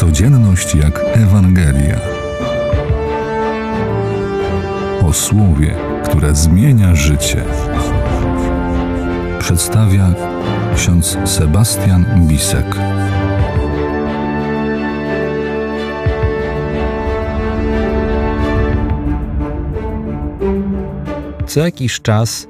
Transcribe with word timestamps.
Codzienność 0.00 0.74
jak 0.74 1.00
Ewangelia. 1.12 2.00
O 5.06 5.12
słowie, 5.12 5.74
które 6.04 6.34
zmienia 6.34 6.94
życie. 6.94 7.44
Przedstawia 9.38 10.14
ksiądz 10.76 11.18
Sebastian 11.24 12.28
Bisek. 12.28 12.76
Co 21.46 21.60
jakiś 21.60 22.00
czas 22.00 22.48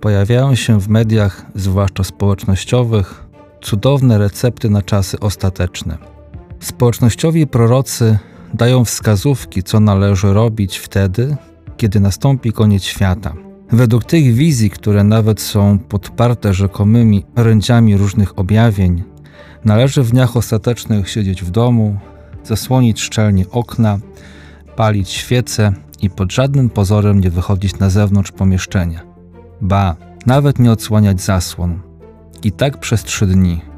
pojawiają 0.00 0.54
się 0.54 0.80
w 0.80 0.88
mediach, 0.88 1.46
zwłaszcza 1.54 2.04
społecznościowych, 2.04 3.24
cudowne 3.62 4.18
recepty 4.18 4.70
na 4.70 4.82
czasy 4.82 5.20
ostateczne. 5.20 6.13
Społecznościowi 6.64 7.46
prorocy 7.46 8.18
dają 8.54 8.84
wskazówki, 8.84 9.62
co 9.62 9.80
należy 9.80 10.32
robić 10.32 10.78
wtedy, 10.78 11.36
kiedy 11.76 12.00
nastąpi 12.00 12.52
koniec 12.52 12.82
świata. 12.82 13.34
Według 13.72 14.04
tych 14.04 14.34
wizji, 14.34 14.70
które 14.70 15.04
nawet 15.04 15.40
są 15.40 15.78
podparte 15.78 16.54
rzekomymi 16.54 17.24
orędziami 17.36 17.96
różnych 17.96 18.38
objawień, 18.38 19.02
należy 19.64 20.02
w 20.02 20.10
dniach 20.10 20.36
ostatecznych 20.36 21.10
siedzieć 21.10 21.42
w 21.42 21.50
domu, 21.50 21.98
zasłonić 22.44 23.00
szczelnie 23.00 23.44
okna, 23.50 23.98
palić 24.76 25.10
świece 25.10 25.72
i 26.02 26.10
pod 26.10 26.32
żadnym 26.32 26.70
pozorem 26.70 27.20
nie 27.20 27.30
wychodzić 27.30 27.78
na 27.78 27.90
zewnątrz 27.90 28.32
pomieszczenia. 28.32 29.02
Ba, 29.60 29.96
nawet 30.26 30.58
nie 30.58 30.72
odsłaniać 30.72 31.20
zasłon. 31.20 31.80
I 32.42 32.52
tak 32.52 32.78
przez 32.78 33.04
trzy 33.04 33.26
dni. 33.26 33.73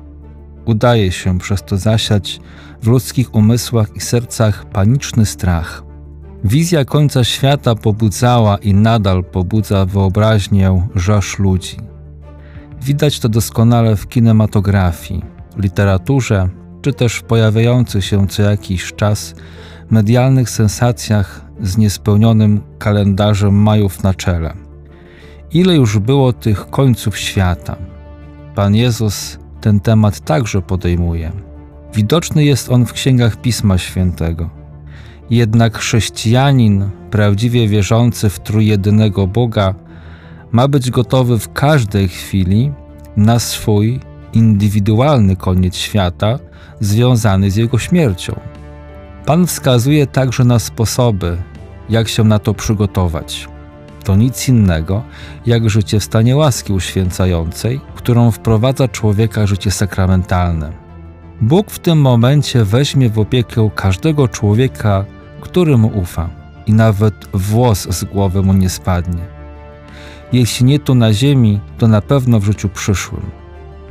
Udaje 0.66 1.12
się 1.12 1.38
przez 1.38 1.62
to 1.62 1.76
zasiać 1.76 2.40
w 2.82 2.86
ludzkich 2.86 3.34
umysłach 3.34 3.96
i 3.96 4.00
sercach 4.00 4.64
paniczny 4.64 5.26
strach. 5.26 5.82
Wizja 6.44 6.84
końca 6.84 7.24
świata 7.24 7.74
pobudzała 7.74 8.56
i 8.56 8.74
nadal 8.74 9.24
pobudza 9.24 9.86
wyobraźnię 9.86 10.88
rzesz 10.94 11.38
ludzi. 11.38 11.76
Widać 12.82 13.20
to 13.20 13.28
doskonale 13.28 13.96
w 13.96 14.08
kinematografii, 14.08 15.22
literaturze, 15.56 16.48
czy 16.82 16.92
też 16.92 17.14
w 17.14 17.22
pojawiających 17.22 18.04
się 18.04 18.28
co 18.28 18.42
jakiś 18.42 18.92
czas 18.92 19.34
medialnych 19.90 20.50
sensacjach 20.50 21.40
z 21.60 21.78
niespełnionym 21.78 22.60
kalendarzem 22.78 23.54
majów 23.54 24.02
na 24.02 24.14
czele. 24.14 24.54
Ile 25.52 25.74
już 25.74 25.98
było 25.98 26.32
tych 26.32 26.70
końców 26.70 27.18
świata? 27.18 27.76
Pan 28.54 28.74
Jezus 28.74 29.38
ten 29.66 29.80
temat 29.80 30.20
także 30.20 30.62
podejmuje. 30.62 31.32
Widoczny 31.94 32.44
jest 32.44 32.70
on 32.70 32.86
w 32.86 32.92
księgach 32.92 33.36
Pisma 33.36 33.78
Świętego. 33.78 34.50
Jednak 35.30 35.78
chrześcijanin, 35.78 36.90
prawdziwie 37.10 37.68
wierzący 37.68 38.30
w 38.30 38.38
trójjedynego 38.38 39.26
Boga, 39.26 39.74
ma 40.52 40.68
być 40.68 40.90
gotowy 40.90 41.38
w 41.38 41.52
każdej 41.52 42.08
chwili 42.08 42.72
na 43.16 43.38
swój 43.38 44.00
indywidualny 44.32 45.36
koniec 45.36 45.76
świata 45.76 46.38
związany 46.80 47.50
z 47.50 47.56
jego 47.56 47.78
śmiercią. 47.78 48.40
Pan 49.24 49.46
wskazuje 49.46 50.06
także 50.06 50.44
na 50.44 50.58
sposoby, 50.58 51.36
jak 51.88 52.08
się 52.08 52.24
na 52.24 52.38
to 52.38 52.54
przygotować. 52.54 53.48
To 54.06 54.16
nic 54.16 54.48
innego, 54.48 55.02
jak 55.46 55.70
życie 55.70 56.00
w 56.00 56.04
stanie 56.04 56.36
łaski 56.36 56.72
uświęcającej, 56.72 57.80
którą 57.94 58.30
wprowadza 58.30 58.88
człowieka 58.88 59.46
życie 59.46 59.70
sakramentalne. 59.70 60.72
Bóg 61.40 61.70
w 61.70 61.78
tym 61.78 62.00
momencie 62.00 62.64
weźmie 62.64 63.10
w 63.10 63.18
opiekę 63.18 63.70
każdego 63.74 64.28
człowieka, 64.28 65.04
który 65.40 65.78
mu 65.78 65.88
ufa, 65.88 66.30
i 66.66 66.72
nawet 66.72 67.14
włos 67.32 67.88
z 67.90 68.04
głowy 68.04 68.42
mu 68.42 68.52
nie 68.52 68.68
spadnie. 68.68 69.22
Jeśli 70.32 70.66
nie 70.66 70.78
tu 70.78 70.94
na 70.94 71.12
ziemi, 71.12 71.60
to 71.78 71.88
na 71.88 72.00
pewno 72.00 72.40
w 72.40 72.44
życiu 72.44 72.68
przyszłym, 72.68 73.30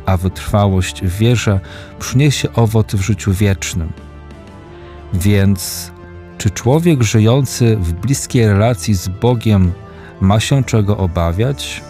a 0.05 0.17
wytrwałość 0.17 1.01
w 1.01 1.17
wierze 1.17 1.59
przyniesie 1.99 2.53
owoc 2.53 2.95
w 2.95 3.01
życiu 3.01 3.33
wiecznym. 3.33 3.89
Więc 5.13 5.91
czy 6.37 6.49
człowiek 6.49 7.03
żyjący 7.03 7.77
w 7.77 7.93
bliskiej 7.93 8.47
relacji 8.47 8.93
z 8.93 9.07
Bogiem 9.07 9.71
ma 10.21 10.39
się 10.39 10.63
czego 10.63 10.97
obawiać? 10.97 11.81